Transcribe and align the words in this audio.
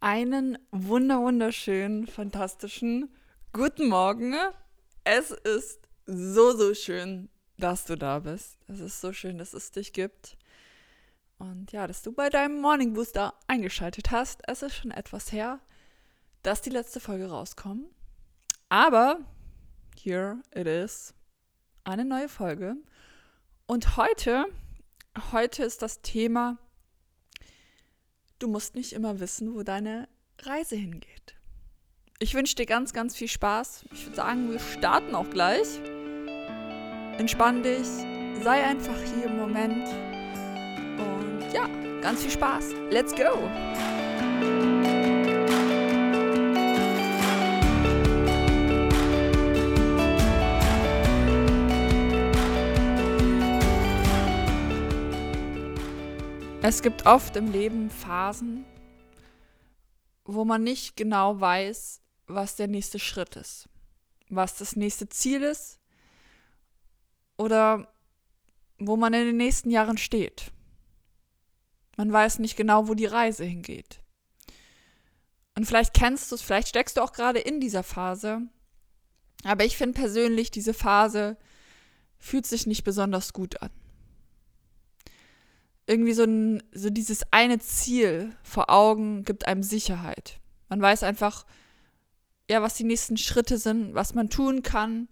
Einen 0.00 0.58
wunder 0.70 1.18
wunderschönen, 1.18 2.06
fantastischen 2.06 3.12
guten 3.52 3.88
Morgen. 3.88 4.32
Es 5.02 5.32
ist 5.32 5.80
so, 6.06 6.56
so 6.56 6.72
schön, 6.72 7.28
dass 7.56 7.84
du 7.84 7.96
da 7.96 8.20
bist. 8.20 8.58
Es 8.68 8.78
ist 8.78 9.00
so 9.00 9.12
schön, 9.12 9.38
dass 9.38 9.54
es 9.54 9.72
dich 9.72 9.92
gibt. 9.92 10.36
Und 11.38 11.72
ja, 11.72 11.88
dass 11.88 12.02
du 12.02 12.12
bei 12.12 12.28
deinem 12.30 12.60
Morning 12.60 12.92
Booster 12.92 13.34
eingeschaltet 13.48 14.12
hast. 14.12 14.40
Es 14.46 14.62
ist 14.62 14.76
schon 14.76 14.92
etwas 14.92 15.32
her, 15.32 15.58
dass 16.44 16.62
die 16.62 16.70
letzte 16.70 17.00
Folge 17.00 17.28
rauskommt. 17.28 17.90
Aber 18.68 19.18
here 20.00 20.40
it 20.54 20.68
is. 20.68 21.12
Eine 21.82 22.04
neue 22.04 22.28
Folge. 22.28 22.76
Und 23.66 23.96
heute, 23.96 24.46
heute 25.32 25.64
ist 25.64 25.82
das 25.82 26.02
Thema 26.02 26.56
du 28.38 28.48
musst 28.48 28.74
nicht 28.74 28.92
immer 28.92 29.20
wissen, 29.20 29.54
wo 29.54 29.62
deine 29.62 30.08
Reise 30.42 30.76
hingeht. 30.76 31.36
Ich 32.20 32.34
wünsche 32.34 32.56
dir 32.56 32.66
ganz, 32.66 32.92
ganz 32.92 33.16
viel 33.16 33.28
Spaß. 33.28 33.84
Ich 33.92 34.06
würde 34.06 34.16
sagen, 34.16 34.50
wir 34.50 34.58
starten 34.58 35.14
auch 35.14 35.30
gleich. 35.30 35.80
Entspann 37.18 37.62
dich, 37.62 37.86
sei 38.42 38.64
einfach 38.64 38.96
hier 39.14 39.26
im 39.26 39.36
Moment. 39.36 39.88
Und 40.98 41.52
ja, 41.52 41.68
ganz 42.00 42.22
viel 42.22 42.30
Spaß. 42.30 42.74
Let's 42.90 43.14
go! 43.14 43.48
Es 56.68 56.82
gibt 56.82 57.06
oft 57.06 57.34
im 57.36 57.50
Leben 57.50 57.88
Phasen, 57.88 58.66
wo 60.26 60.44
man 60.44 60.62
nicht 60.62 60.98
genau 60.98 61.40
weiß, 61.40 62.02
was 62.26 62.56
der 62.56 62.68
nächste 62.68 62.98
Schritt 62.98 63.36
ist, 63.36 63.70
was 64.28 64.58
das 64.58 64.76
nächste 64.76 65.08
Ziel 65.08 65.44
ist 65.44 65.80
oder 67.38 67.90
wo 68.78 68.98
man 68.98 69.14
in 69.14 69.24
den 69.24 69.38
nächsten 69.38 69.70
Jahren 69.70 69.96
steht. 69.96 70.52
Man 71.96 72.12
weiß 72.12 72.38
nicht 72.38 72.54
genau, 72.54 72.86
wo 72.86 72.92
die 72.92 73.06
Reise 73.06 73.44
hingeht. 73.44 74.02
Und 75.56 75.64
vielleicht 75.64 75.94
kennst 75.94 76.30
du 76.30 76.34
es, 76.34 76.42
vielleicht 76.42 76.68
steckst 76.68 76.98
du 76.98 77.00
auch 77.00 77.14
gerade 77.14 77.38
in 77.38 77.60
dieser 77.60 77.82
Phase. 77.82 78.42
Aber 79.42 79.64
ich 79.64 79.78
finde 79.78 79.98
persönlich, 79.98 80.50
diese 80.50 80.74
Phase 80.74 81.38
fühlt 82.18 82.44
sich 82.44 82.66
nicht 82.66 82.84
besonders 82.84 83.32
gut 83.32 83.62
an 83.62 83.70
irgendwie 85.88 86.12
so, 86.12 86.24
ein, 86.24 86.62
so 86.72 86.90
dieses 86.90 87.22
eine 87.30 87.58
Ziel 87.58 88.36
vor 88.42 88.68
Augen 88.70 89.24
gibt 89.24 89.48
einem 89.48 89.62
Sicherheit. 89.62 90.38
Man 90.68 90.82
weiß 90.82 91.02
einfach, 91.02 91.46
ja, 92.50 92.60
was 92.60 92.74
die 92.74 92.84
nächsten 92.84 93.16
Schritte 93.16 93.56
sind, 93.56 93.94
was 93.94 94.14
man 94.14 94.28
tun 94.28 94.62
kann. 94.62 95.08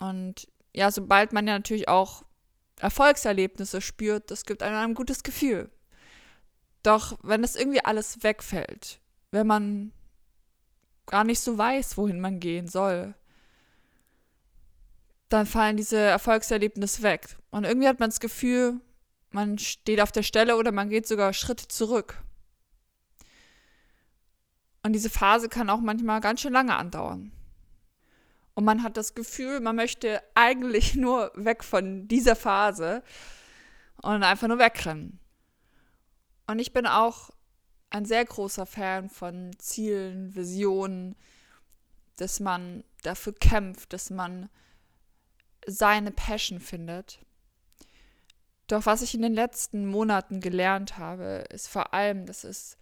Und 0.00 0.48
ja, 0.74 0.90
sobald 0.90 1.32
man 1.32 1.46
ja 1.46 1.54
natürlich 1.54 1.88
auch 1.88 2.24
Erfolgserlebnisse 2.80 3.80
spürt, 3.80 4.30
das 4.30 4.44
gibt 4.44 4.62
einem 4.62 4.76
ein 4.76 4.94
gutes 4.94 5.22
Gefühl. 5.22 5.70
Doch 6.82 7.18
wenn 7.22 7.42
das 7.42 7.54
irgendwie 7.56 7.84
alles 7.84 8.22
wegfällt, 8.24 9.00
wenn 9.30 9.46
man 9.46 9.92
gar 11.06 11.22
nicht 11.24 11.40
so 11.40 11.56
weiß, 11.56 11.96
wohin 11.96 12.20
man 12.20 12.40
gehen 12.40 12.66
soll, 12.66 13.14
dann 15.28 15.46
fallen 15.46 15.76
diese 15.76 15.98
Erfolgserlebnisse 15.98 17.02
weg. 17.02 17.36
Und 17.50 17.64
irgendwie 17.64 17.88
hat 17.88 18.00
man 18.00 18.10
das 18.10 18.20
Gefühl, 18.20 18.80
man 19.30 19.58
steht 19.58 20.00
auf 20.00 20.12
der 20.12 20.22
Stelle 20.22 20.56
oder 20.56 20.72
man 20.72 20.88
geht 20.88 21.06
sogar 21.06 21.32
Schritte 21.32 21.68
zurück. 21.68 22.22
Und 24.82 24.92
diese 24.92 25.10
Phase 25.10 25.48
kann 25.48 25.70
auch 25.70 25.80
manchmal 25.80 26.20
ganz 26.20 26.40
schön 26.40 26.52
lange 26.52 26.76
andauern. 26.76 27.32
Und 28.54 28.64
man 28.64 28.82
hat 28.82 28.96
das 28.96 29.14
Gefühl, 29.14 29.60
man 29.60 29.76
möchte 29.76 30.22
eigentlich 30.34 30.94
nur 30.96 31.30
weg 31.34 31.62
von 31.62 32.08
dieser 32.08 32.36
Phase 32.36 33.02
und 34.02 34.22
einfach 34.22 34.48
nur 34.48 34.58
wegrennen. 34.58 35.20
Und 36.46 36.58
ich 36.58 36.72
bin 36.72 36.86
auch 36.86 37.30
ein 37.90 38.04
sehr 38.04 38.24
großer 38.24 38.66
Fan 38.66 39.08
von 39.08 39.50
Zielen, 39.58 40.34
Visionen, 40.34 41.16
dass 42.16 42.40
man 42.40 42.84
dafür 43.02 43.34
kämpft, 43.34 43.92
dass 43.92 44.10
man 44.10 44.48
seine 45.66 46.10
Passion 46.10 46.60
findet. 46.60 47.20
Doch 48.68 48.84
was 48.84 49.00
ich 49.00 49.14
in 49.14 49.22
den 49.22 49.34
letzten 49.34 49.86
Monaten 49.86 50.40
gelernt 50.40 50.98
habe, 50.98 51.44
ist 51.50 51.68
vor 51.68 51.94
allem, 51.94 52.26
dass 52.26 52.44
es 52.44 52.76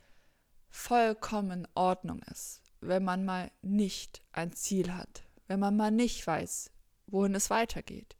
vollkommen 0.68 1.66
Ordnung 1.74 2.22
ist, 2.30 2.60
wenn 2.80 3.04
man 3.04 3.24
mal 3.24 3.50
nicht 3.62 4.20
ein 4.32 4.52
Ziel 4.52 4.92
hat, 4.92 5.22
wenn 5.46 5.60
man 5.60 5.76
mal 5.76 5.92
nicht 5.92 6.26
weiß, 6.26 6.72
wohin 7.06 7.36
es 7.36 7.50
weitergeht. 7.50 8.16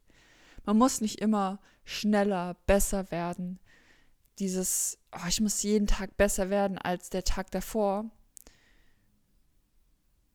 Man 0.65 0.77
muss 0.77 1.01
nicht 1.01 1.19
immer 1.19 1.59
schneller, 1.83 2.55
besser 2.65 3.11
werden. 3.11 3.59
Dieses, 4.39 4.97
oh, 5.11 5.27
ich 5.27 5.41
muss 5.41 5.61
jeden 5.61 5.87
Tag 5.87 6.15
besser 6.15 6.49
werden 6.49 6.77
als 6.77 7.09
der 7.09 7.25
Tag 7.25 7.51
davor. 7.51 8.05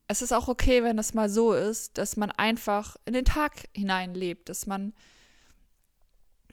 Es 0.07 0.21
ist 0.21 0.33
auch 0.33 0.47
okay, 0.47 0.83
wenn 0.83 0.99
es 0.99 1.15
mal 1.15 1.29
so 1.29 1.53
ist, 1.53 1.97
dass 1.97 2.15
man 2.15 2.29
einfach 2.29 2.95
in 3.05 3.13
den 3.13 3.25
Tag 3.25 3.69
hineinlebt, 3.73 4.49
dass 4.49 4.67
man 4.67 4.93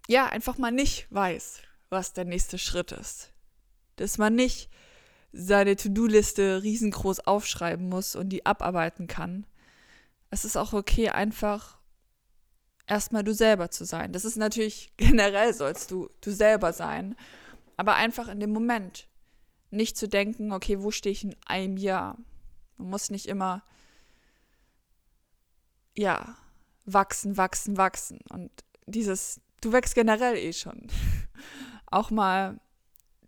ja, 0.09 0.27
einfach 0.27 0.59
mal 0.59 0.72
nicht 0.72 1.06
weiß, 1.11 1.62
was 1.88 2.12
der 2.12 2.25
nächste 2.25 2.59
Schritt 2.59 2.93
ist. 2.93 3.33
Dass 3.97 4.19
man 4.19 4.34
nicht 4.34 4.71
seine 5.33 5.77
To-Do-Liste 5.77 6.62
riesengroß 6.62 7.21
aufschreiben 7.21 7.88
muss 7.88 8.16
und 8.16 8.31
die 8.31 8.47
abarbeiten 8.47 9.06
kann. 9.06 9.47
Es 10.31 10.44
ist 10.44 10.56
auch 10.56 10.72
okay, 10.72 11.10
einfach 11.10 11.78
erstmal 12.87 13.22
du 13.25 13.33
selber 13.33 13.71
zu 13.71 13.84
sein. 13.84 14.12
Das 14.12 14.25
ist 14.25 14.37
natürlich 14.37 14.93
generell 14.97 15.55
sollst 15.55 15.91
du 15.91 16.09
du 16.21 16.33
selber 16.33 16.72
sein, 16.72 17.16
aber 17.77 17.94
einfach 17.94 18.28
in 18.28 18.41
dem 18.41 18.53
Moment 18.53 19.09
nicht 19.71 19.97
zu 19.97 20.09
denken, 20.09 20.53
okay, 20.53 20.83
wo 20.83 20.91
stehe 20.91 21.12
ich 21.12 21.22
in 21.22 21.37
einem 21.47 21.77
Jahr? 21.77 22.19
Man 22.77 22.91
muss 22.91 23.10
nicht 23.10 23.27
immer 23.27 23.62
ja, 25.97 26.37
wachsen, 26.84 27.37
wachsen, 27.37 27.77
wachsen 27.77 28.21
und 28.31 28.50
dieses 28.87 29.41
du 29.60 29.72
wächst 29.72 29.94
generell 29.94 30.37
eh 30.37 30.53
schon. 30.53 30.87
Auch 31.87 32.10
mal 32.10 32.60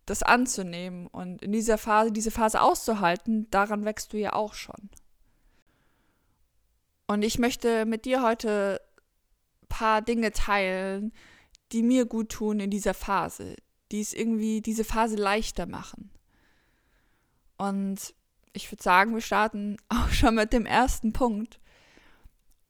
das 0.06 0.22
anzunehmen 0.22 1.06
und 1.06 1.42
in 1.42 1.52
dieser 1.52 1.78
Phase, 1.78 2.12
diese 2.12 2.30
Phase 2.30 2.60
auszuhalten, 2.60 3.48
daran 3.50 3.84
wächst 3.84 4.12
du 4.12 4.18
ja 4.18 4.32
auch 4.32 4.54
schon. 4.54 4.90
Und 7.06 7.22
ich 7.22 7.38
möchte 7.38 7.84
mit 7.84 8.04
dir 8.04 8.22
heute 8.22 8.80
ein 9.62 9.68
paar 9.68 10.02
Dinge 10.02 10.32
teilen, 10.32 11.12
die 11.72 11.82
mir 11.82 12.06
gut 12.06 12.30
tun 12.30 12.60
in 12.60 12.70
dieser 12.70 12.94
Phase, 12.94 13.56
die 13.90 14.00
es 14.00 14.12
irgendwie 14.12 14.60
diese 14.60 14.84
Phase 14.84 15.16
leichter 15.16 15.66
machen. 15.66 16.10
Und 17.56 18.14
ich 18.52 18.70
würde 18.70 18.82
sagen, 18.82 19.14
wir 19.14 19.20
starten 19.20 19.76
auch 19.88 20.08
schon 20.08 20.34
mit 20.34 20.52
dem 20.52 20.66
ersten 20.66 21.12
Punkt. 21.12 21.60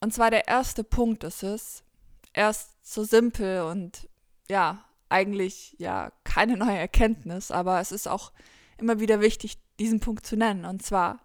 Und 0.01 0.13
zwar 0.13 0.31
der 0.31 0.49
erste 0.49 0.85
Punkt 0.85 1.25
ist 1.25 1.43
es, 1.43 1.85
erst 2.33 2.71
so 2.83 3.05
simpel 3.05 3.63
und 3.63 4.09
ja, 4.49 4.85
eigentlich 5.09 5.77
ja 5.79 6.11
keine 6.25 6.57
neue 6.57 6.79
Erkenntnis, 6.79 7.51
aber 7.51 7.81
es 7.81 7.93
ist 7.93 8.09
auch 8.09 8.33
immer 8.79 9.01
wieder 9.01 9.21
wichtig, 9.21 9.59
diesen 9.79 10.01
Punkt 10.01 10.27
zu 10.27 10.37
nennen, 10.37 10.65
und 10.65 10.83
zwar 10.83 11.21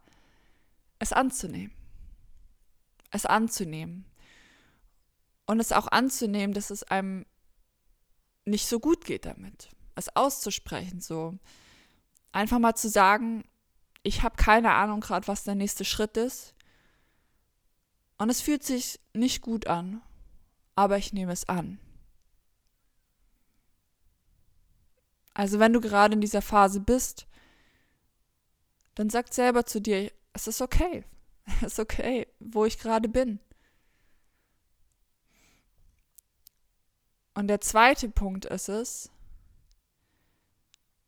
es 1.00 1.14
anzunehmen. 1.14 1.74
Es 3.12 3.26
anzunehmen. 3.26 4.06
Und 5.46 5.60
es 5.60 5.72
auch 5.72 5.88
anzunehmen, 5.88 6.54
dass 6.54 6.70
es 6.70 6.84
einem 6.84 7.26
nicht 8.46 8.68
so 8.68 8.80
gut 8.80 9.06
geht 9.06 9.26
damit. 9.26 9.70
Es 9.96 10.14
auszusprechen, 10.16 11.00
so. 11.00 11.38
Einfach 12.32 12.60
mal 12.60 12.76
zu 12.76 12.90
sagen, 12.90 13.46
ich 14.04 14.24
habe 14.24 14.36
keine 14.36 14.74
Ahnung 14.74 15.00
gerade, 15.00 15.28
was 15.28 15.44
der 15.44 15.56
nächste 15.56 15.86
Schritt 15.86 16.18
ist. 16.18 16.54
Und 18.18 18.30
es 18.30 18.42
fühlt 18.42 18.64
sich 18.64 19.00
nicht 19.14 19.42
gut 19.42 19.68
an 19.68 20.02
aber 20.78 21.00
ich 21.00 21.12
nehme 21.12 21.34
es 21.34 21.50
an. 21.50 21.80
Also 25.34 25.58
wenn 25.58 25.74
du 25.74 25.82
gerade 25.82 26.14
in 26.14 26.22
dieser 26.22 26.44
Phase 26.44 26.80
bist, 26.80 27.26
dann 28.94 29.10
sag 29.10 29.34
selber 29.34 29.66
zu 29.66 29.82
dir, 29.82 30.12
es 30.34 30.48
ist 30.48 30.62
okay. 30.62 31.04
Es 31.62 31.74
ist 31.74 31.80
okay, 31.80 32.28
wo 32.40 32.66
ich 32.66 32.78
gerade 32.78 33.08
bin. 33.08 33.40
Und 37.34 37.48
der 37.48 37.62
zweite 37.62 38.10
Punkt 38.10 38.46
ist 38.46 38.68
es, 38.68 39.10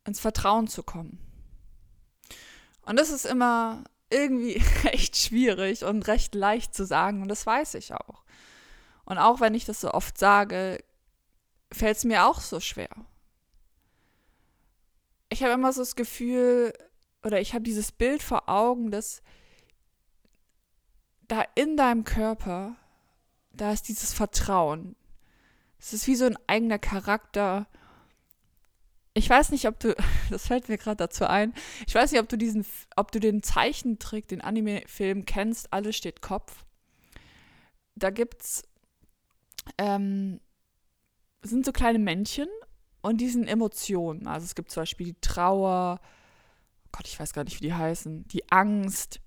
ins 0.04 0.18
Vertrauen 0.18 0.66
zu 0.66 0.82
kommen. 0.82 1.18
Und 2.82 2.98
das 2.98 3.10
ist 3.10 3.26
immer 3.26 3.84
irgendwie 4.08 4.62
recht 4.84 5.16
schwierig 5.16 5.84
und 5.84 6.08
recht 6.08 6.34
leicht 6.34 6.74
zu 6.74 6.86
sagen 6.86 7.22
und 7.22 7.28
das 7.28 7.46
weiß 7.46 7.74
ich 7.74 7.92
auch. 7.92 8.24
Und 9.10 9.18
auch 9.18 9.40
wenn 9.40 9.56
ich 9.56 9.64
das 9.64 9.80
so 9.80 9.92
oft 9.92 10.16
sage, 10.18 10.84
fällt 11.72 11.96
es 11.96 12.04
mir 12.04 12.26
auch 12.26 12.40
so 12.40 12.60
schwer. 12.60 12.90
Ich 15.30 15.42
habe 15.42 15.52
immer 15.52 15.72
so 15.72 15.80
das 15.80 15.96
Gefühl, 15.96 16.72
oder 17.24 17.40
ich 17.40 17.52
habe 17.52 17.64
dieses 17.64 17.90
Bild 17.90 18.22
vor 18.22 18.48
Augen, 18.48 18.92
dass 18.92 19.20
da 21.26 21.44
in 21.56 21.76
deinem 21.76 22.04
Körper, 22.04 22.76
da 23.50 23.72
ist 23.72 23.88
dieses 23.88 24.12
Vertrauen. 24.12 24.94
Es 25.80 25.92
ist 25.92 26.06
wie 26.06 26.14
so 26.14 26.26
ein 26.26 26.38
eigener 26.46 26.78
Charakter. 26.78 27.66
Ich 29.14 29.28
weiß 29.28 29.50
nicht, 29.50 29.66
ob 29.66 29.80
du, 29.80 29.96
das 30.30 30.46
fällt 30.46 30.68
mir 30.68 30.78
gerade 30.78 30.98
dazu 30.98 31.26
ein, 31.26 31.52
ich 31.84 31.96
weiß 31.96 32.12
nicht, 32.12 32.20
ob 32.20 32.28
du 32.28 32.38
diesen, 32.38 32.64
ob 32.94 33.10
du 33.10 33.18
den 33.18 33.42
Zeichentrick, 33.42 34.28
den 34.28 34.40
Anime-Film 34.40 35.24
kennst, 35.24 35.72
alles 35.72 35.96
steht 35.96 36.22
Kopf. 36.22 36.64
Da 37.96 38.10
gibt's, 38.10 38.69
ähm, 39.78 40.40
sind 41.42 41.64
so 41.64 41.72
kleine 41.72 41.98
Männchen 41.98 42.48
und 43.02 43.20
die 43.20 43.28
sind 43.28 43.48
Emotionen. 43.48 44.26
Also 44.26 44.44
es 44.44 44.54
gibt 44.54 44.70
zum 44.70 44.82
Beispiel 44.82 45.06
die 45.06 45.20
Trauer, 45.20 46.00
Gott, 46.92 47.06
ich 47.06 47.18
weiß 47.18 47.32
gar 47.32 47.44
nicht, 47.44 47.60
wie 47.60 47.66
die 47.66 47.74
heißen, 47.74 48.26
die 48.28 48.50
Angst. 48.50 49.20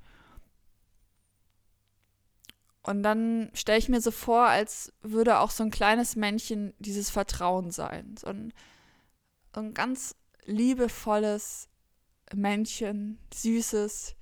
Und 2.84 3.02
dann 3.02 3.50
stelle 3.54 3.80
ich 3.80 3.90
mir 3.90 4.02
so 4.02 4.12
vor, 4.12 4.48
als 4.48 4.92
würde 5.02 5.40
auch 5.40 5.52
so 5.52 5.64
ein 5.64 5.72
kleines 5.72 6.16
Männchen 6.16 6.74
dieses 6.80 7.10
Vertrauen 7.10 7.72
sein. 7.72 8.16
So 8.18 8.28
ein, 8.28 8.54
so 9.56 9.62
ein 9.62 9.74
ganz 9.74 10.16
liebevolles 10.46 11.70
Männchen, 12.34 13.20
süßes, 13.34 14.16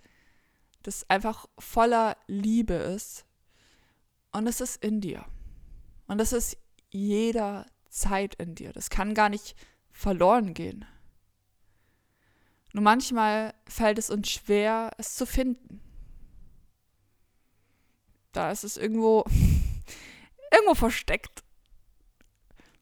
das 0.83 1.09
einfach 1.09 1.47
voller 1.57 2.17
Liebe 2.27 2.75
ist. 2.75 3.25
Und 4.31 4.47
es 4.47 4.61
ist 4.61 4.83
in 4.83 5.01
dir. 5.01 5.25
Und 6.11 6.19
es 6.19 6.33
ist 6.33 6.57
jederzeit 6.89 8.35
in 8.35 8.53
dir. 8.53 8.73
Das 8.73 8.89
kann 8.89 9.13
gar 9.13 9.29
nicht 9.29 9.55
verloren 9.91 10.53
gehen. 10.53 10.83
Nur 12.73 12.83
manchmal 12.83 13.53
fällt 13.65 13.97
es 13.97 14.09
uns 14.09 14.29
schwer, 14.29 14.91
es 14.97 15.15
zu 15.15 15.25
finden. 15.25 15.79
Da 18.33 18.51
ist 18.51 18.65
es 18.65 18.75
irgendwo, 18.75 19.23
irgendwo 20.51 20.75
versteckt. 20.75 21.45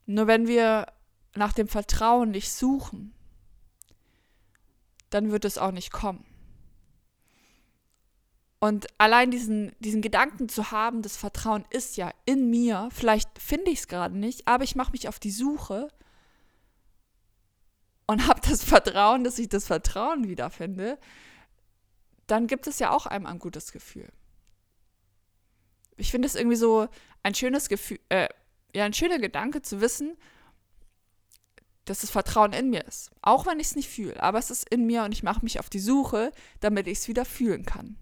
Nur 0.08 0.26
wenn 0.26 0.48
wir 0.48 0.88
nach 1.36 1.54
dem 1.54 1.68
Vertrauen 1.68 2.32
nicht 2.32 2.52
suchen, 2.52 3.14
dann 5.12 5.30
wird 5.30 5.46
es 5.46 5.60
auch 5.60 5.72
nicht 5.72 5.92
kommen. 5.92 6.26
Und 8.60 8.88
allein 8.98 9.32
diesen, 9.32 9.72
diesen 9.80 10.02
Gedanken 10.02 10.50
zu 10.50 10.72
haben, 10.72 11.02
das 11.02 11.16
Vertrauen 11.16 11.64
ist 11.70 11.96
ja 11.96 12.12
in 12.26 12.50
mir, 12.50 12.90
vielleicht 12.92 13.30
finde 13.40 13.72
ich 13.72 13.80
es 13.80 13.88
gerade 13.88 14.18
nicht, 14.18 14.48
aber 14.48 14.66
ich 14.66 14.76
mache 14.76 14.92
mich 14.92 15.08
auf 15.08 15.18
die 15.18 15.32
Suche 15.32 15.88
und 18.06 18.28
habe 18.28 18.42
das 18.42 18.64
Vertrauen, 18.64 19.24
dass 19.24 19.40
ich 19.40 19.48
das 19.48 19.68
Vertrauen 19.68 20.28
wiederfinde, 20.28 21.00
dann 22.28 22.48
gibt 22.48 22.68
es 22.68 22.80
ja 22.80 22.92
auch 22.92 23.06
einem 23.06 23.26
ein 23.26 23.40
gutes 23.40 23.72
Gefühl. 23.72 24.10
Ich 25.96 26.12
finde 26.12 26.28
es 26.28 26.36
irgendwie 26.36 26.58
so 26.58 26.88
ein 27.24 27.36
schönes 27.36 27.70
Gefühl, 27.70 28.00
äh, 28.10 28.28
ja, 28.76 28.84
ein 28.84 28.94
schöner 28.94 29.20
Gedanke 29.20 29.62
zu 29.62 29.80
wissen, 29.80 30.18
dass 31.86 32.02
das 32.02 32.12
Vertrauen 32.12 32.54
in 32.54 32.70
mir 32.70 32.86
ist. 32.86 33.10
Auch 33.22 33.46
wenn 33.46 33.60
ich 33.60 33.68
es 33.68 33.76
nicht 33.76 33.90
fühle, 33.90 34.22
aber 34.22 34.38
es 34.38 34.52
ist 34.52 34.70
in 34.70 34.86
mir 34.86 35.04
und 35.04 35.14
ich 35.14 35.24
mache 35.24 35.44
mich 35.44 35.60
auf 35.60 35.70
die 35.70 35.80
Suche, 35.80 36.32
damit 36.60 36.88
ich 36.88 37.00
es 37.00 37.08
wieder 37.08 37.26
fühlen 37.26 37.66
kann. 37.66 37.98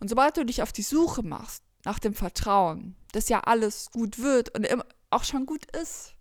Und 0.00 0.08
sobald 0.08 0.36
du 0.36 0.44
dich 0.44 0.62
auf 0.62 0.72
die 0.72 0.82
Suche 0.82 1.22
machst 1.22 1.62
nach 1.84 1.98
dem 1.98 2.14
Vertrauen, 2.14 2.96
dass 3.12 3.28
ja 3.28 3.40
alles 3.40 3.90
gut 3.90 4.18
wird 4.18 4.50
und 4.54 4.66
auch 5.10 5.24
schon 5.24 5.46
gut 5.46 5.64
ist, 5.76 6.14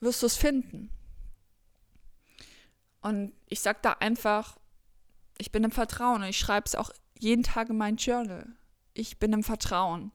wirst 0.00 0.22
du 0.22 0.26
es 0.26 0.36
finden. 0.36 0.90
Und 3.00 3.34
ich 3.48 3.60
sage 3.60 3.80
da 3.82 3.92
einfach, 3.92 4.56
ich 5.38 5.52
bin 5.52 5.64
im 5.64 5.70
Vertrauen 5.70 6.22
und 6.22 6.28
ich 6.28 6.38
schreibe 6.38 6.66
es 6.66 6.74
auch 6.74 6.90
jeden 7.18 7.42
Tag 7.42 7.68
in 7.68 7.76
mein 7.76 7.96
Journal. 7.96 8.46
Ich 8.94 9.18
bin 9.18 9.32
im 9.32 9.44
Vertrauen. 9.44 10.12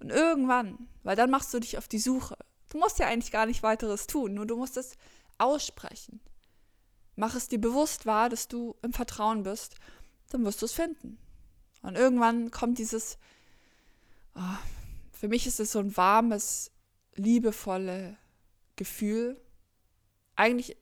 Und 0.00 0.10
irgendwann, 0.10 0.88
weil 1.02 1.16
dann 1.16 1.30
machst 1.30 1.54
du 1.54 1.60
dich 1.60 1.78
auf 1.78 1.88
die 1.88 1.98
Suche. 1.98 2.36
Du 2.68 2.78
musst 2.78 2.98
ja 2.98 3.06
eigentlich 3.06 3.32
gar 3.32 3.46
nicht 3.46 3.62
weiteres 3.62 4.06
tun, 4.06 4.34
nur 4.34 4.46
du 4.46 4.56
musst 4.56 4.76
es 4.76 4.96
aussprechen. 5.38 6.20
Mach 7.14 7.34
es 7.34 7.48
dir 7.48 7.60
bewusst 7.60 8.04
wahr, 8.04 8.28
dass 8.28 8.48
du 8.48 8.76
im 8.82 8.92
Vertrauen 8.92 9.42
bist, 9.42 9.76
dann 10.28 10.44
wirst 10.44 10.60
du 10.60 10.66
es 10.66 10.72
finden. 10.72 11.18
Und 11.86 11.94
irgendwann 11.94 12.50
kommt 12.50 12.78
dieses, 12.78 13.16
oh, 14.34 14.40
für 15.12 15.28
mich 15.28 15.46
ist 15.46 15.60
es 15.60 15.70
so 15.70 15.78
ein 15.78 15.96
warmes, 15.96 16.72
liebevolles 17.14 18.16
Gefühl. 18.74 19.40
Eigentlich 20.34 20.76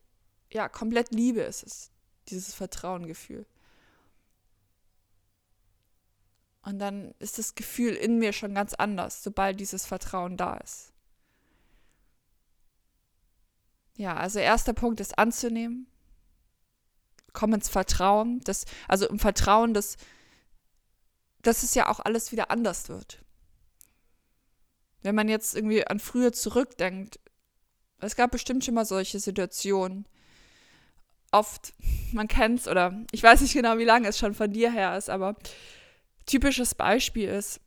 ja, 0.50 0.66
komplett 0.70 1.10
Liebe 1.10 1.42
ist 1.42 1.62
es, 1.62 1.90
dieses 2.28 2.54
Vertrauengefühl. 2.54 3.44
Und 6.62 6.78
dann 6.78 7.12
ist 7.18 7.36
das 7.36 7.54
Gefühl 7.54 7.92
in 7.92 8.18
mir 8.18 8.32
schon 8.32 8.54
ganz 8.54 8.72
anders, 8.72 9.22
sobald 9.22 9.60
dieses 9.60 9.84
Vertrauen 9.84 10.38
da 10.38 10.56
ist. 10.56 10.94
Ja, 13.98 14.16
also 14.16 14.38
erster 14.38 14.72
Punkt 14.72 15.00
ist 15.00 15.18
anzunehmen. 15.18 15.86
Komm 17.34 17.52
ins 17.52 17.68
Vertrauen. 17.68 18.40
Das, 18.44 18.64
also 18.88 19.06
im 19.06 19.18
Vertrauen, 19.18 19.74
dass, 19.74 19.98
dass 21.46 21.62
es 21.62 21.74
ja 21.74 21.88
auch 21.88 22.00
alles 22.00 22.32
wieder 22.32 22.50
anders 22.50 22.88
wird. 22.88 23.24
Wenn 25.02 25.14
man 25.14 25.28
jetzt 25.28 25.54
irgendwie 25.54 25.86
an 25.86 26.00
früher 26.00 26.32
zurückdenkt, 26.32 27.20
es 28.00 28.16
gab 28.16 28.30
bestimmt 28.30 28.64
schon 28.64 28.74
mal 28.74 28.84
solche 28.84 29.20
Situationen, 29.20 30.06
oft, 31.30 31.74
man 32.12 32.28
kennt 32.28 32.60
es 32.60 32.68
oder 32.68 33.04
ich 33.10 33.22
weiß 33.22 33.40
nicht 33.40 33.54
genau, 33.54 33.78
wie 33.78 33.84
lange 33.84 34.08
es 34.08 34.18
schon 34.18 34.34
von 34.34 34.52
dir 34.52 34.70
her 34.70 34.96
ist, 34.96 35.10
aber 35.10 35.36
typisches 36.26 36.74
Beispiel 36.74 37.28
ist, 37.28 37.60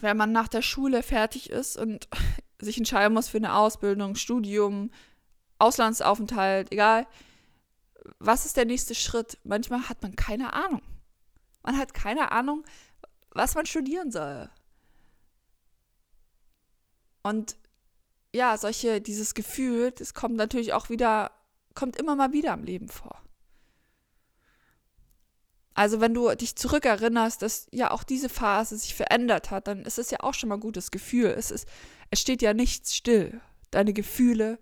wenn 0.00 0.16
man 0.16 0.32
nach 0.32 0.48
der 0.48 0.62
Schule 0.62 1.02
fertig 1.02 1.50
ist 1.50 1.76
und 1.76 2.08
sich 2.60 2.76
entscheiden 2.76 3.14
muss 3.14 3.28
für 3.28 3.38
eine 3.38 3.54
Ausbildung, 3.54 4.16
Studium, 4.16 4.90
Auslandsaufenthalt, 5.58 6.72
egal, 6.72 7.06
was 8.18 8.46
ist 8.46 8.56
der 8.56 8.64
nächste 8.64 8.94
Schritt? 8.94 9.38
Manchmal 9.44 9.88
hat 9.88 10.02
man 10.02 10.16
keine 10.16 10.52
Ahnung. 10.52 10.82
Man 11.62 11.76
hat 11.76 11.94
keine 11.94 12.32
Ahnung, 12.32 12.64
was 13.32 13.54
man 13.54 13.66
studieren 13.66 14.10
soll. 14.10 14.50
Und 17.22 17.56
ja, 18.34 18.56
solche, 18.56 19.00
dieses 19.00 19.34
Gefühl, 19.34 19.92
das 19.92 20.14
kommt 20.14 20.36
natürlich 20.36 20.72
auch 20.72 20.88
wieder 20.88 21.32
kommt 21.74 21.96
immer 21.96 22.16
mal 22.16 22.32
wieder 22.32 22.54
im 22.54 22.64
Leben 22.64 22.88
vor. 22.88 23.22
Also 25.74 26.00
wenn 26.00 26.12
du 26.12 26.34
dich 26.34 26.56
zurückerinnerst, 26.56 27.40
dass 27.40 27.68
ja 27.70 27.90
auch 27.90 28.02
diese 28.02 28.28
Phase 28.28 28.76
sich 28.76 28.94
verändert 28.94 29.50
hat, 29.50 29.66
dann 29.66 29.84
ist 29.84 29.98
es 29.98 30.10
ja 30.10 30.20
auch 30.20 30.34
schon 30.34 30.48
mal 30.48 30.56
ein 30.56 30.60
gutes 30.60 30.90
Gefühl. 30.90 31.28
Es, 31.30 31.50
ist, 31.50 31.66
es 32.10 32.20
steht 32.20 32.42
ja 32.42 32.52
nichts 32.52 32.94
still. 32.94 33.40
Deine 33.70 33.92
Gefühle, 33.92 34.58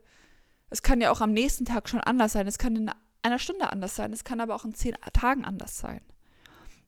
es 0.71 0.83
kann 0.83 1.01
ja 1.01 1.11
auch 1.11 1.21
am 1.21 1.33
nächsten 1.33 1.65
Tag 1.65 1.89
schon 1.89 2.01
anders 2.01 2.35
sein. 2.35 2.47
Es 2.47 2.59
kann 2.59 2.77
in 2.77 2.91
einer 3.23 3.39
Stunde 3.39 3.73
anders 3.73 3.97
sein. 3.97 4.13
Es 4.13 4.23
kann 4.23 4.41
aber 4.41 4.55
auch 4.55 4.65
in 4.65 4.75
zehn 4.75 4.95
Tagen 5.13 5.45
anders 5.45 5.79
sein. 5.79 6.03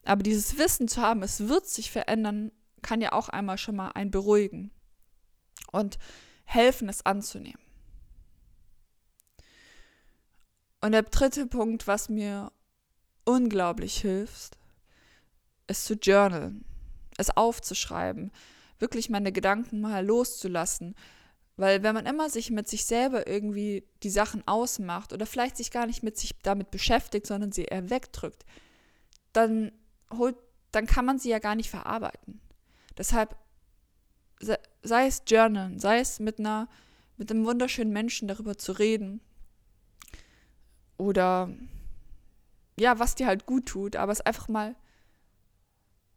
Aber 0.03 0.23
dieses 0.23 0.57
Wissen 0.57 0.87
zu 0.87 1.01
haben, 1.01 1.23
es 1.23 1.47
wird 1.47 1.67
sich 1.67 1.91
verändern, 1.91 2.51
kann 2.81 3.01
ja 3.01 3.13
auch 3.13 3.29
einmal 3.29 3.57
schon 3.57 3.75
mal 3.75 3.91
ein 3.91 4.11
beruhigen 4.11 4.71
und 5.71 5.99
helfen, 6.45 6.89
es 6.89 7.05
anzunehmen. 7.05 7.61
Und 10.81 10.93
der 10.93 11.03
dritte 11.03 11.45
Punkt, 11.45 11.85
was 11.87 12.09
mir 12.09 12.51
unglaublich 13.23 14.01
hilft, 14.01 14.57
ist 15.67 15.85
zu 15.85 15.93
journalen, 15.93 16.65
es 17.17 17.29
aufzuschreiben, 17.29 18.31
wirklich 18.79 19.09
meine 19.09 19.31
Gedanken 19.31 19.79
mal 19.79 20.05
loszulassen. 20.05 20.95
Weil 21.55 21.83
wenn 21.83 21.93
man 21.93 22.07
immer 22.07 22.29
sich 22.29 22.49
mit 22.49 22.67
sich 22.67 22.85
selber 22.85 23.27
irgendwie 23.27 23.87
die 24.01 24.09
Sachen 24.09 24.47
ausmacht 24.47 25.13
oder 25.13 25.27
vielleicht 25.27 25.57
sich 25.57 25.69
gar 25.69 25.85
nicht 25.85 26.01
mit 26.01 26.17
sich 26.17 26.31
damit 26.41 26.71
beschäftigt, 26.71 27.27
sondern 27.27 27.51
sie 27.51 27.65
eher 27.65 27.91
wegdrückt, 27.91 28.45
dann 29.33 29.71
holt, 30.17 30.35
dann 30.71 30.85
kann 30.85 31.05
man 31.05 31.19
sie 31.19 31.29
ja 31.29 31.39
gar 31.39 31.55
nicht 31.55 31.69
verarbeiten. 31.69 32.41
Deshalb 32.97 33.35
sei 34.83 35.07
es 35.07 35.23
Journalen, 35.27 35.79
sei 35.79 35.99
es 35.99 36.19
mit 36.19 36.39
einer, 36.39 36.67
mit 37.17 37.29
einem 37.29 37.45
wunderschönen 37.45 37.93
Menschen 37.93 38.27
darüber 38.27 38.57
zu 38.57 38.71
reden, 38.71 39.21
oder 41.01 41.49
ja, 42.77 42.99
was 42.99 43.15
dir 43.15 43.25
halt 43.25 43.47
gut 43.47 43.65
tut, 43.65 43.95
aber 43.95 44.11
es 44.11 44.21
einfach 44.21 44.47
mal 44.47 44.75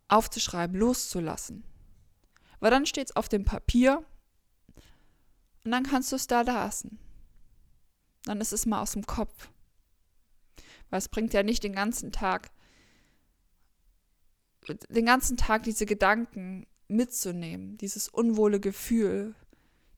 aufzuschreiben, 0.08 0.76
loszulassen. 0.76 1.64
Weil 2.60 2.70
dann 2.70 2.84
steht 2.84 3.08
es 3.08 3.16
auf 3.16 3.30
dem 3.30 3.46
Papier 3.46 4.04
und 5.64 5.70
dann 5.70 5.84
kannst 5.84 6.12
du 6.12 6.16
es 6.16 6.26
da 6.26 6.42
lassen. 6.42 6.98
Dann 8.24 8.42
ist 8.42 8.52
es 8.52 8.66
mal 8.66 8.82
aus 8.82 8.92
dem 8.92 9.06
Kopf. 9.06 9.48
Weil 10.90 10.98
es 10.98 11.08
bringt 11.08 11.32
ja 11.32 11.42
nicht 11.42 11.64
den 11.64 11.74
ganzen 11.74 12.12
Tag, 12.12 12.50
den 14.68 15.06
ganzen 15.06 15.36
Tag 15.36 15.62
diese 15.64 15.86
Gedanken 15.86 16.66
mitzunehmen, 16.88 17.76
dieses 17.78 18.08
unwohle 18.08 18.60
Gefühl, 18.60 19.34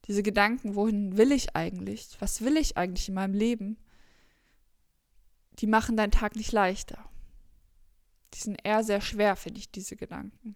diese 0.05 0.23
Gedanken, 0.23 0.75
wohin 0.75 1.17
will 1.17 1.31
ich 1.31 1.55
eigentlich? 1.55 2.17
Was 2.19 2.41
will 2.41 2.57
ich 2.57 2.77
eigentlich 2.77 3.09
in 3.09 3.15
meinem 3.15 3.33
Leben? 3.33 3.77
die 5.59 5.67
machen 5.67 5.97
deinen 5.97 6.11
Tag 6.11 6.35
nicht 6.35 6.51
leichter. 6.51 7.09
Die 8.33 8.39
sind 8.39 8.59
eher 8.63 8.83
sehr 8.83 9.01
schwer, 9.01 9.35
finde 9.35 9.59
ich, 9.59 9.71
diese 9.71 9.95
Gedanken. 9.95 10.55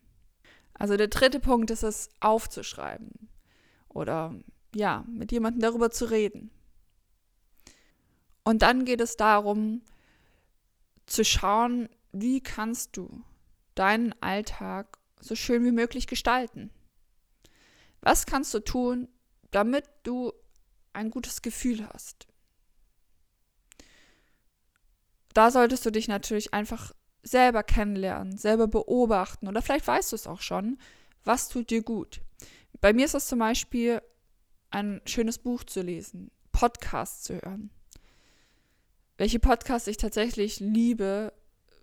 Also 0.73 0.97
der 0.97 1.07
dritte 1.07 1.39
Punkt 1.39 1.71
ist 1.71 1.83
es, 1.83 2.09
aufzuschreiben 2.19 3.29
oder 3.89 4.35
ja, 4.75 5.05
mit 5.07 5.31
jemandem 5.31 5.61
darüber 5.61 5.91
zu 5.91 6.05
reden. 6.05 6.51
Und 8.43 8.61
dann 8.61 8.85
geht 8.85 9.01
es 9.01 9.17
darum, 9.17 9.81
zu 11.05 11.23
schauen, 11.23 11.89
wie 12.11 12.41
kannst 12.41 12.97
du 12.97 13.23
deinen 13.75 14.13
Alltag 14.21 14.97
so 15.19 15.35
schön 15.35 15.63
wie 15.63 15.71
möglich 15.71 16.07
gestalten. 16.07 16.71
Was 18.01 18.25
kannst 18.25 18.53
du 18.53 18.59
tun, 18.59 19.07
damit 19.51 19.85
du 20.03 20.33
ein 20.93 21.11
gutes 21.11 21.41
Gefühl 21.41 21.87
hast? 21.87 22.27
Da 25.33 25.51
solltest 25.51 25.85
du 25.85 25.91
dich 25.91 26.07
natürlich 26.07 26.53
einfach 26.53 26.91
selber 27.23 27.63
kennenlernen, 27.63 28.37
selber 28.37 28.67
beobachten 28.67 29.47
oder 29.47 29.61
vielleicht 29.61 29.87
weißt 29.87 30.11
du 30.11 30.15
es 30.15 30.27
auch 30.27 30.41
schon, 30.41 30.77
was 31.23 31.49
tut 31.49 31.69
dir 31.69 31.83
gut. 31.83 32.21
Bei 32.81 32.93
mir 32.93 33.05
ist 33.05 33.13
es 33.13 33.27
zum 33.27 33.39
Beispiel 33.39 34.01
ein 34.71 35.01
schönes 35.05 35.37
Buch 35.37 35.63
zu 35.63 35.81
lesen, 35.81 36.31
Podcasts 36.51 37.23
zu 37.23 37.35
hören. 37.35 37.69
Welche 39.17 39.39
Podcasts 39.39 39.87
ich 39.87 39.97
tatsächlich 39.97 40.59
liebe, 40.59 41.31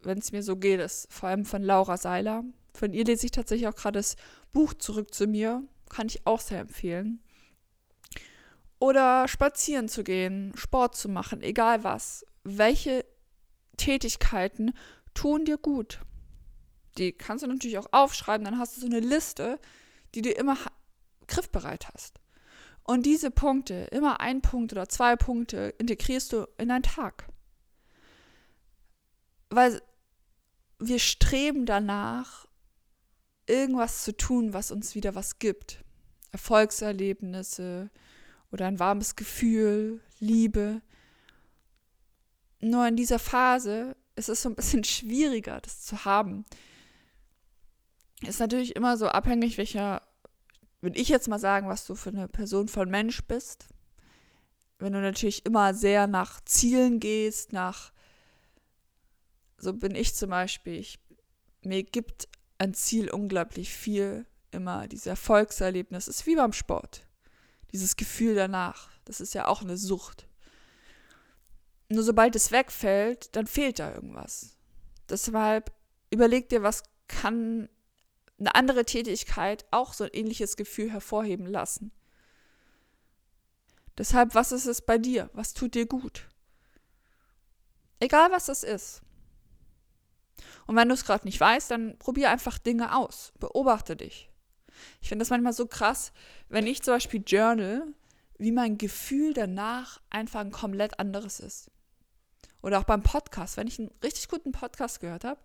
wenn 0.02 0.18
es 0.18 0.32
mir 0.32 0.42
so 0.42 0.56
geht, 0.56 0.80
ist 0.80 1.12
vor 1.12 1.28
allem 1.28 1.44
von 1.44 1.62
Laura 1.62 1.96
Seiler. 1.96 2.44
Von 2.74 2.92
ihr 2.92 3.04
lese 3.04 3.26
ich 3.26 3.32
tatsächlich 3.32 3.68
auch 3.68 3.74
gerade 3.74 3.98
das 3.98 4.16
Buch 4.52 4.74
Zurück 4.74 5.12
zu 5.12 5.26
mir. 5.26 5.62
Kann 5.88 6.06
ich 6.06 6.26
auch 6.26 6.40
sehr 6.40 6.60
empfehlen. 6.60 7.20
Oder 8.78 9.26
spazieren 9.26 9.88
zu 9.88 10.04
gehen, 10.04 10.52
Sport 10.54 10.96
zu 10.96 11.08
machen, 11.08 11.42
egal 11.42 11.82
was. 11.82 12.24
Welche 12.44 13.04
Tätigkeiten 13.76 14.72
tun 15.14 15.44
dir 15.44 15.58
gut? 15.58 16.00
Die 16.96 17.12
kannst 17.12 17.44
du 17.44 17.48
natürlich 17.48 17.78
auch 17.78 17.92
aufschreiben, 17.92 18.44
dann 18.44 18.58
hast 18.58 18.76
du 18.76 18.80
so 18.80 18.86
eine 18.86 19.00
Liste, 19.00 19.58
die 20.14 20.22
du 20.22 20.30
immer 20.30 20.56
griffbereit 21.26 21.88
hast. 21.92 22.20
Und 22.84 23.04
diese 23.04 23.30
Punkte, 23.30 23.88
immer 23.90 24.20
ein 24.20 24.40
Punkt 24.40 24.72
oder 24.72 24.88
zwei 24.88 25.16
Punkte, 25.16 25.74
integrierst 25.78 26.32
du 26.32 26.46
in 26.56 26.68
deinen 26.68 26.82
Tag. 26.82 27.26
Weil 29.50 29.82
wir 30.78 30.98
streben 30.98 31.66
danach, 31.66 32.46
irgendwas 33.46 34.04
zu 34.04 34.16
tun, 34.16 34.52
was 34.52 34.70
uns 34.70 34.94
wieder 34.94 35.14
was 35.14 35.38
gibt. 35.38 35.84
Erfolgserlebnisse 36.32 37.90
oder 38.50 38.66
ein 38.66 38.78
warmes 38.78 39.16
Gefühl, 39.16 40.00
Liebe. 40.18 40.82
Nur 42.60 42.86
in 42.86 42.96
dieser 42.96 43.18
Phase 43.18 43.96
ist 44.16 44.28
es 44.28 44.42
so 44.42 44.48
ein 44.48 44.54
bisschen 44.54 44.84
schwieriger, 44.84 45.60
das 45.60 45.82
zu 45.82 46.04
haben. 46.04 46.44
Ist 48.22 48.40
natürlich 48.40 48.74
immer 48.76 48.96
so 48.96 49.08
abhängig, 49.08 49.58
welcher 49.58 50.02
würde 50.80 50.98
ich 50.98 51.08
jetzt 51.08 51.28
mal 51.28 51.38
sagen, 51.38 51.68
was 51.68 51.86
du 51.86 51.94
für 51.94 52.10
eine 52.10 52.28
Person 52.28 52.68
von 52.68 52.88
Mensch 52.88 53.24
bist. 53.24 53.66
Wenn 54.78 54.92
du 54.92 55.00
natürlich 55.00 55.44
immer 55.44 55.74
sehr 55.74 56.06
nach 56.06 56.40
Zielen 56.44 57.00
gehst, 57.00 57.52
nach, 57.52 57.92
so 59.58 59.72
bin 59.72 59.94
ich 59.94 60.14
zum 60.14 60.30
Beispiel, 60.30 60.74
ich, 60.74 60.98
mir 61.62 61.82
gibt 61.82 62.28
ein 62.58 62.74
Ziel 62.74 63.10
unglaublich 63.10 63.72
viel, 63.72 64.26
immer 64.50 64.88
dieses 64.88 65.06
Erfolgserlebnis, 65.06 66.08
ist 66.08 66.26
wie 66.26 66.36
beim 66.36 66.52
Sport. 66.52 67.06
Dieses 67.72 67.96
Gefühl 67.96 68.34
danach, 68.34 68.88
das 69.04 69.20
ist 69.20 69.34
ja 69.34 69.46
auch 69.46 69.62
eine 69.62 69.76
Sucht. 69.76 70.26
Nur 71.90 72.02
sobald 72.02 72.36
es 72.36 72.50
wegfällt, 72.50 73.34
dann 73.36 73.46
fehlt 73.46 73.78
da 73.78 73.94
irgendwas. 73.94 74.56
Deshalb 75.08 75.72
überleg 76.10 76.48
dir, 76.48 76.62
was 76.62 76.82
kann 77.08 77.68
eine 78.38 78.54
andere 78.54 78.84
Tätigkeit 78.84 79.66
auch 79.70 79.92
so 79.92 80.04
ein 80.04 80.10
ähnliches 80.12 80.56
Gefühl 80.56 80.92
hervorheben 80.92 81.46
lassen. 81.46 81.92
Deshalb, 83.96 84.34
was 84.34 84.52
ist 84.52 84.66
es 84.66 84.82
bei 84.82 84.96
dir? 84.96 85.28
Was 85.32 85.54
tut 85.54 85.74
dir 85.74 85.86
gut? 85.86 86.28
Egal, 87.98 88.30
was 88.30 88.48
es 88.48 88.62
ist. 88.62 89.02
Und 90.66 90.76
wenn 90.76 90.88
du 90.88 90.94
es 90.94 91.04
gerade 91.04 91.26
nicht 91.26 91.40
weißt, 91.40 91.70
dann 91.70 91.98
probier 91.98 92.30
einfach 92.30 92.58
Dinge 92.58 92.94
aus. 92.96 93.32
Beobachte 93.38 93.96
dich. 93.96 94.30
Ich 95.00 95.08
finde 95.08 95.22
das 95.22 95.30
manchmal 95.30 95.52
so 95.52 95.66
krass, 95.66 96.12
wenn 96.48 96.66
ich 96.66 96.82
zum 96.82 96.94
Beispiel 96.94 97.22
journal, 97.26 97.86
wie 98.38 98.52
mein 98.52 98.78
Gefühl 98.78 99.34
danach 99.34 100.00
einfach 100.10 100.40
ein 100.40 100.52
komplett 100.52 100.98
anderes 101.00 101.40
ist. 101.40 101.70
Oder 102.62 102.78
auch 102.78 102.84
beim 102.84 103.02
Podcast, 103.02 103.56
wenn 103.56 103.66
ich 103.66 103.78
einen 103.78 103.90
richtig 104.02 104.28
guten 104.28 104.52
Podcast 104.52 105.00
gehört 105.00 105.24
habe 105.24 105.40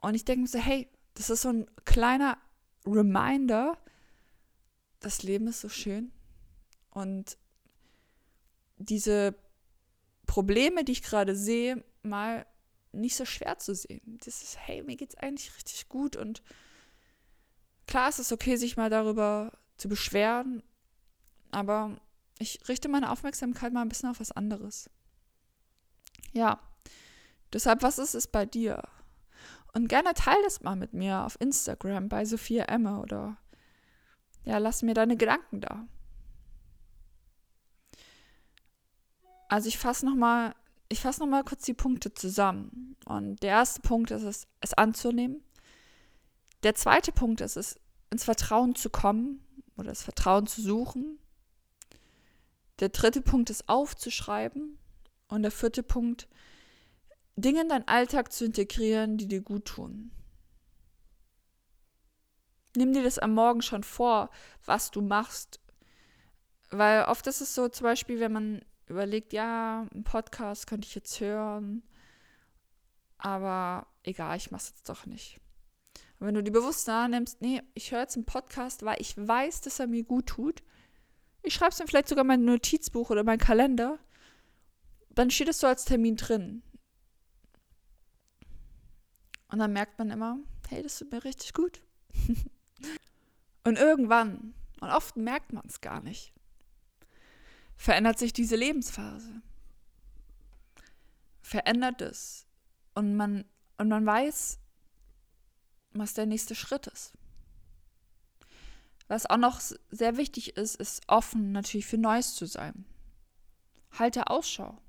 und 0.00 0.14
ich 0.14 0.24
denke 0.24 0.42
mir 0.42 0.48
so, 0.48 0.58
hey, 0.58 0.88
das 1.14 1.30
ist 1.30 1.42
so 1.42 1.50
ein 1.50 1.66
kleiner 1.84 2.38
Reminder, 2.86 3.76
das 5.00 5.22
Leben 5.22 5.48
ist 5.48 5.60
so 5.60 5.68
schön. 5.68 6.12
Und 6.90 7.36
diese 8.76 9.34
Probleme, 10.26 10.84
die 10.84 10.92
ich 10.92 11.02
gerade 11.02 11.34
sehe, 11.34 11.84
mal 12.02 12.46
nicht 12.92 13.16
so 13.16 13.24
schwer 13.24 13.58
zu 13.58 13.74
sehen. 13.74 14.18
Das 14.24 14.42
ist, 14.42 14.58
hey, 14.58 14.82
mir 14.82 14.96
geht's 14.96 15.16
eigentlich 15.16 15.54
richtig 15.56 15.88
gut 15.88 16.16
und 16.16 16.42
klar 17.86 18.08
ist 18.08 18.18
es 18.18 18.32
okay, 18.32 18.56
sich 18.56 18.76
mal 18.76 18.90
darüber 18.90 19.52
zu 19.76 19.88
beschweren, 19.88 20.62
aber 21.50 21.96
ich 22.38 22.60
richte 22.68 22.88
meine 22.88 23.10
Aufmerksamkeit 23.10 23.72
mal 23.72 23.82
ein 23.82 23.88
bisschen 23.88 24.10
auf 24.10 24.20
was 24.20 24.32
anderes. 24.32 24.90
Ja. 26.32 26.60
Deshalb, 27.52 27.82
was 27.82 27.98
ist 27.98 28.14
es 28.14 28.26
bei 28.26 28.44
dir? 28.44 28.82
Und 29.72 29.88
gerne 29.88 30.12
teile 30.14 30.42
das 30.44 30.62
mal 30.62 30.76
mit 30.76 30.92
mir 30.92 31.24
auf 31.24 31.40
Instagram 31.40 32.08
bei 32.08 32.24
Sophia 32.24 32.64
Emme 32.64 33.00
oder 33.00 33.36
ja, 34.44 34.58
lass 34.58 34.82
mir 34.82 34.94
deine 34.94 35.16
Gedanken 35.16 35.60
da. 35.60 35.86
Also 39.48 39.68
ich 39.68 39.78
fasse 39.78 40.04
nochmal, 40.04 40.54
ich 40.88 41.00
fasse 41.00 41.26
noch 41.26 41.44
kurz 41.44 41.64
die 41.64 41.74
Punkte 41.74 42.14
zusammen. 42.14 42.96
Und 43.04 43.42
der 43.42 43.50
erste 43.50 43.80
Punkt 43.80 44.10
ist 44.10 44.22
es, 44.22 44.46
es 44.60 44.74
anzunehmen. 44.74 45.42
Der 46.62 46.74
zweite 46.74 47.12
Punkt 47.12 47.40
ist 47.40 47.56
es, 47.56 47.78
ins 48.10 48.24
Vertrauen 48.24 48.74
zu 48.74 48.90
kommen 48.90 49.44
oder 49.76 49.90
das 49.90 50.02
Vertrauen 50.02 50.46
zu 50.46 50.62
suchen. 50.62 51.18
Der 52.80 52.88
dritte 52.88 53.20
Punkt 53.20 53.50
ist 53.50 53.68
aufzuschreiben. 53.68 54.78
Und 55.28 55.42
der 55.42 55.50
vierte 55.50 55.82
Punkt 55.82 56.26
Dinge 57.36 57.60
in 57.60 57.68
deinen 57.68 57.86
Alltag 57.86 58.32
zu 58.32 58.46
integrieren, 58.46 59.18
die 59.18 59.28
dir 59.28 59.42
gut 59.42 59.66
tun. 59.66 60.10
Nimm 62.76 62.92
dir 62.92 63.02
das 63.02 63.18
am 63.18 63.34
Morgen 63.34 63.62
schon 63.62 63.84
vor, 63.84 64.30
was 64.64 64.90
du 64.90 65.02
machst. 65.02 65.60
Weil 66.70 67.04
oft 67.04 67.26
ist 67.26 67.40
es 67.40 67.54
so, 67.54 67.68
zum 67.68 67.84
Beispiel, 67.84 68.20
wenn 68.20 68.32
man 68.32 68.64
überlegt, 68.90 69.32
ja, 69.32 69.86
einen 69.92 70.04
Podcast 70.04 70.66
könnte 70.66 70.86
ich 70.86 70.94
jetzt 70.94 71.20
hören, 71.20 71.82
aber 73.18 73.86
egal, 74.02 74.36
ich 74.36 74.50
mache 74.50 74.62
es 74.62 74.70
jetzt 74.70 74.88
doch 74.88 75.06
nicht. 75.06 75.40
Und 76.18 76.26
wenn 76.26 76.34
du 76.34 76.42
dir 76.42 76.52
bewusst 76.52 76.88
nimmst, 76.88 77.40
nee, 77.40 77.62
ich 77.74 77.92
höre 77.92 78.00
jetzt 78.00 78.16
einen 78.16 78.26
Podcast, 78.26 78.84
weil 78.84 79.00
ich 79.00 79.16
weiß, 79.16 79.60
dass 79.60 79.78
er 79.78 79.86
mir 79.86 80.04
gut 80.04 80.26
tut, 80.26 80.62
ich 81.42 81.54
schreibe 81.54 81.70
es 81.70 81.78
mir 81.78 81.86
vielleicht 81.86 82.08
sogar 82.08 82.22
in 82.22 82.28
mein 82.28 82.44
Notizbuch 82.44 83.10
oder 83.10 83.24
mein 83.24 83.38
Kalender, 83.38 83.98
dann 85.10 85.30
steht 85.30 85.48
es 85.48 85.60
so 85.60 85.66
als 85.66 85.84
Termin 85.84 86.16
drin. 86.16 86.62
Und 89.50 89.58
dann 89.58 89.72
merkt 89.72 89.98
man 89.98 90.10
immer, 90.10 90.38
hey, 90.68 90.82
das 90.82 90.98
tut 90.98 91.10
mir 91.10 91.24
richtig 91.24 91.54
gut. 91.54 91.80
und 93.64 93.78
irgendwann, 93.78 94.54
und 94.80 94.90
oft 94.90 95.16
merkt 95.16 95.52
man 95.52 95.64
es 95.66 95.80
gar 95.80 96.00
nicht, 96.02 96.32
verändert 97.78 98.18
sich 98.18 98.32
diese 98.34 98.56
Lebensphase. 98.56 99.40
Verändert 101.40 102.02
es. 102.02 102.46
Und 102.94 103.16
man, 103.16 103.44
und 103.78 103.88
man 103.88 104.04
weiß, 104.04 104.58
was 105.92 106.12
der 106.12 106.26
nächste 106.26 106.54
Schritt 106.54 106.88
ist. 106.88 107.12
Was 109.06 109.24
auch 109.24 109.38
noch 109.38 109.60
sehr 109.60 110.16
wichtig 110.18 110.56
ist, 110.56 110.74
ist 110.74 111.02
offen 111.06 111.52
natürlich 111.52 111.86
für 111.86 111.96
Neues 111.96 112.34
zu 112.34 112.44
sein. 112.44 112.84
Halte 113.92 114.28
Ausschau. 114.28 114.82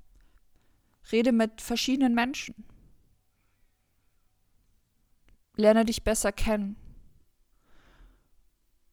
Rede 1.10 1.32
mit 1.32 1.62
verschiedenen 1.62 2.14
Menschen. 2.14 2.66
Lerne 5.56 5.84
dich 5.84 6.04
besser 6.04 6.32
kennen. 6.32 6.76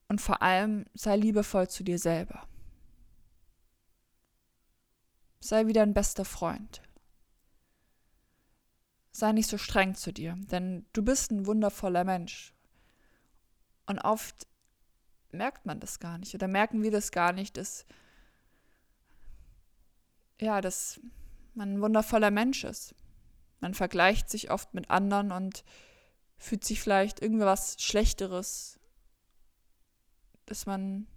Und 0.07 0.21
vor 0.21 0.41
allem 0.41 0.85
sei 0.93 1.17
liebevoll 1.17 1.67
zu 1.67 1.83
dir 1.83 1.99
selber. 1.99 2.47
Sei 5.47 5.65
wieder 5.67 5.81
ein 5.81 5.93
bester 5.93 6.25
Freund. 6.25 6.81
Sei 9.11 9.31
nicht 9.31 9.47
so 9.47 9.57
streng 9.57 9.95
zu 9.95 10.11
dir, 10.11 10.35
denn 10.51 10.85
du 10.91 11.01
bist 11.01 11.31
ein 11.31 11.45
wundervoller 11.45 12.03
Mensch. 12.03 12.53
Und 13.85 13.99
oft 13.99 14.45
merkt 15.31 15.65
man 15.65 15.79
das 15.79 15.99
gar 15.99 16.17
nicht 16.17 16.35
oder 16.35 16.49
merken 16.49 16.83
wir 16.83 16.91
das 16.91 17.11
gar 17.11 17.31
nicht, 17.31 17.55
dass 17.55 17.85
ja, 20.41 20.59
dass 20.59 20.99
man 21.53 21.75
ein 21.75 21.81
wundervoller 21.81 22.29
Mensch 22.29 22.65
ist. 22.65 22.93
Man 23.61 23.73
vergleicht 23.73 24.29
sich 24.29 24.51
oft 24.51 24.73
mit 24.73 24.89
anderen 24.89 25.31
und 25.31 25.63
fühlt 26.37 26.65
sich 26.65 26.81
vielleicht 26.81 27.21
irgendwas 27.21 27.77
Schlechteres, 27.79 28.81
dass 30.45 30.65
man, 30.65 31.07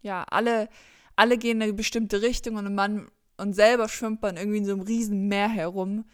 ja, 0.00 0.24
alle, 0.24 0.70
alle 1.16 1.36
gehen 1.36 1.58
in 1.58 1.64
eine 1.64 1.74
bestimmte 1.74 2.22
Richtung 2.22 2.56
und 2.56 2.74
man 2.74 3.10
und 3.36 3.52
selber 3.54 3.88
schwimmt 3.88 4.22
man 4.22 4.36
irgendwie 4.36 4.58
in 4.58 4.64
so 4.64 4.72
einem 4.72 4.82
riesen 4.82 5.28
Meer 5.28 5.48
herum. 5.48 6.04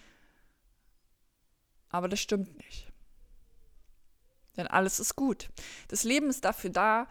Aber 1.91 2.09
das 2.09 2.21
stimmt 2.21 2.57
nicht. 2.59 2.91
Denn 4.57 4.67
alles 4.67 5.01
ist 5.01 5.17
gut. 5.17 5.51
Das 5.89 6.05
Leben 6.05 6.29
ist 6.29 6.45
dafür 6.45 6.71
da, 6.71 7.09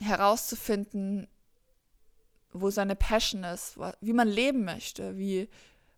herauszufinden, 0.00 1.28
wo 2.52 2.70
seine 2.70 2.96
Passion 2.96 3.44
ist, 3.44 3.76
wie 4.00 4.12
man 4.12 4.28
leben 4.28 4.64
möchte, 4.64 5.16
wie, 5.16 5.48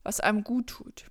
was 0.03 0.21
einem 0.21 0.43
gut 0.43 0.69
tut. 0.69 1.11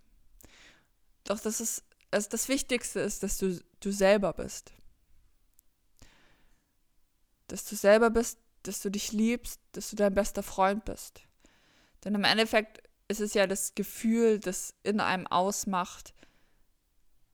Doch 1.24 1.40
das 1.40 1.62
ist, 1.62 1.84
also 2.12 2.30
das 2.30 2.50
Wichtigste 2.50 3.00
ist, 3.00 3.24
dass 3.24 3.38
du, 3.38 3.62
du 3.80 3.92
selber 3.92 4.34
bist. 4.34 4.74
Dass 7.48 7.66
du 7.66 7.76
selber 7.76 8.10
bist, 8.10 8.40
dass 8.64 8.82
du 8.82 8.90
dich 8.90 9.12
liebst, 9.12 9.60
dass 9.72 9.90
du 9.90 9.96
dein 9.96 10.14
bester 10.14 10.44
Freund 10.44 10.86
bist. 10.86 11.22
Denn 12.04 12.16
im 12.16 12.24
Endeffekt 12.24 12.82
ist 13.08 13.22
es 13.22 13.34
ja 13.34 13.48
das 13.48 13.76
Gefühl, 13.76 14.40
das 14.40 14.76
in 14.84 15.00
einem 15.00 15.28
ausmacht, 15.28 16.14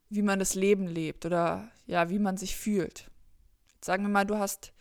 wie 0.10 0.22
man 0.22 0.39
das 0.39 0.55
Leben 0.55 0.88
lebt 0.88 1.25
oder 1.25 1.70
ja, 1.86 2.10
wie 2.10 2.20
man 2.20 2.38
sich 2.38 2.55
fühlt. 2.55 3.10
sagen 3.82 4.03
wir 4.03 4.10
mal, 4.10 4.25
du 4.25 4.38
hast 4.38 4.74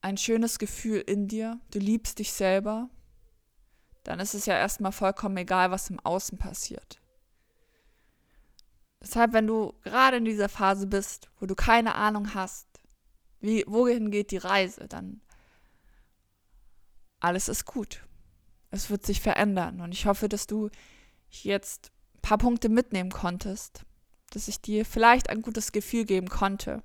ein 0.00 0.16
schönes 0.16 0.58
Gefühl 0.58 1.00
in 1.00 1.28
dir, 1.28 1.60
du 1.70 1.78
liebst 1.78 2.18
dich 2.18 2.32
selber, 2.32 2.88
dann 4.04 4.20
ist 4.20 4.34
es 4.34 4.46
ja 4.46 4.54
erstmal 4.56 4.92
vollkommen 4.92 5.36
egal, 5.38 5.70
was 5.70 5.90
im 5.90 5.98
Außen 6.00 6.38
passiert. 6.38 7.00
Deshalb, 9.02 9.32
wenn 9.32 9.46
du 9.46 9.74
gerade 9.82 10.18
in 10.18 10.24
dieser 10.24 10.48
Phase 10.48 10.86
bist, 10.86 11.30
wo 11.40 11.46
du 11.46 11.54
keine 11.54 11.94
Ahnung 11.94 12.34
hast, 12.34 12.73
wie, 13.44 13.62
wohin 13.66 14.10
geht 14.10 14.30
die 14.30 14.38
Reise, 14.38 14.88
dann 14.88 15.20
alles 17.20 17.48
ist 17.48 17.66
gut. 17.66 18.02
Es 18.70 18.88
wird 18.88 19.04
sich 19.04 19.20
verändern. 19.20 19.80
Und 19.82 19.92
ich 19.92 20.06
hoffe, 20.06 20.28
dass 20.28 20.46
du 20.46 20.70
jetzt 21.28 21.92
ein 22.14 22.20
paar 22.22 22.38
Punkte 22.38 22.68
mitnehmen 22.70 23.10
konntest, 23.10 23.84
dass 24.30 24.48
ich 24.48 24.60
dir 24.60 24.86
vielleicht 24.86 25.28
ein 25.28 25.42
gutes 25.42 25.72
Gefühl 25.72 26.06
geben 26.06 26.28
konnte. 26.28 26.82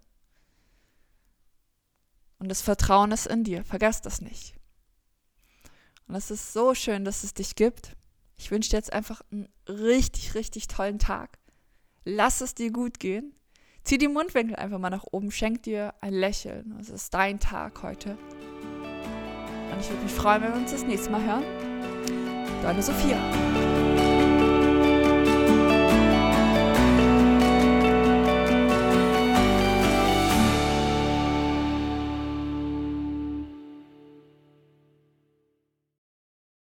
Und 2.39 2.49
das 2.49 2.61
Vertrauen 2.61 3.11
ist 3.11 3.27
in 3.27 3.43
dir. 3.43 3.63
Vergesst 3.63 4.05
das 4.05 4.21
nicht. 4.21 4.53
Und 6.07 6.15
es 6.15 6.29
ist 6.29 6.51
so 6.51 6.73
schön, 6.75 7.05
dass 7.05 7.23
es 7.23 7.33
dich 7.33 7.55
gibt. 7.55 7.95
Ich 8.35 8.51
wünsche 8.51 8.71
dir 8.71 8.77
jetzt 8.77 8.91
einfach 8.91 9.21
einen 9.31 9.47
richtig, 9.67 10.35
richtig 10.35 10.67
tollen 10.67 10.99
Tag. 10.99 11.39
Lass 12.03 12.41
es 12.41 12.53
dir 12.53 12.71
gut 12.71 12.99
gehen. 12.99 13.33
Zieh 13.83 13.97
die 13.97 14.07
Mundwinkel 14.07 14.55
einfach 14.55 14.79
mal 14.79 14.89
nach 14.89 15.05
oben. 15.11 15.31
Schenk 15.31 15.63
dir 15.63 15.93
ein 16.01 16.13
Lächeln. 16.13 16.77
Es 16.79 16.89
ist 16.89 17.13
dein 17.13 17.39
Tag 17.39 17.81
heute. 17.83 18.17
Und 19.71 19.79
ich 19.79 19.89
würde 19.89 20.03
mich 20.03 20.13
freuen, 20.13 20.41
wenn 20.41 20.53
wir 20.53 20.59
uns 20.61 20.71
das 20.71 20.83
nächste 20.83 21.09
Mal 21.11 21.23
hören. 21.23 21.43
Deine 22.61 22.81
Sophia. 22.81 23.17